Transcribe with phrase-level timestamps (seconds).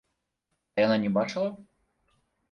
[0.77, 1.51] А яна не бачыла?